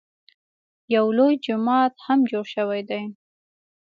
[0.95, 3.01] یو لوی جومات هم جوړ شوی دی.